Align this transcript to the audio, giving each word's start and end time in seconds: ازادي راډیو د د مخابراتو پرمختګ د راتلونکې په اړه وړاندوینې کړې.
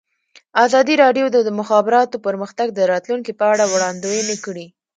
ازادي 0.65 0.93
راډیو 1.03 1.25
د 1.31 1.37
د 1.47 1.49
مخابراتو 1.59 2.21
پرمختګ 2.25 2.67
د 2.73 2.79
راتلونکې 2.91 3.31
په 3.39 3.45
اړه 3.53 3.65
وړاندوینې 3.73 4.35
کړې. 4.45 4.65